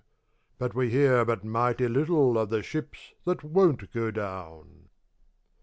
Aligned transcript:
But 0.57 0.73
we 0.73 0.89
hear 0.89 1.23
but 1.25 1.43
mighty 1.43 1.87
little 1.87 2.35
Of 2.35 2.49
the 2.49 2.63
ships 2.63 3.13
that 3.25 3.43
won't 3.43 3.93
go 3.93 4.09
down. 4.09 4.89